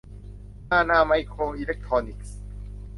[0.69, 2.29] ฮานา ไมโครอิเล็คโทรนิคส